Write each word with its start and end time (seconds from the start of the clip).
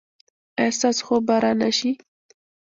ایا 0.59 0.71
ستاسو 0.77 1.01
خوب 1.07 1.21
به 1.27 1.35
را 1.43 1.51
نه 1.61 1.69
شي؟ 1.77 1.91